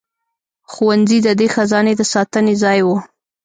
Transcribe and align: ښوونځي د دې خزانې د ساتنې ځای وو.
ښوونځي 0.71 1.19
د 1.23 1.27
دې 1.39 1.47
خزانې 1.55 1.93
د 1.97 2.01
ساتنې 2.13 2.53
ځای 2.63 2.79
وو. 2.85 2.97